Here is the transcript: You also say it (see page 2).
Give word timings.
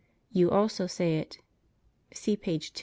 You 0.31 0.49
also 0.49 0.87
say 0.87 1.17
it 1.19 1.37
(see 2.11 2.35
page 2.35 2.73
2). 2.73 2.79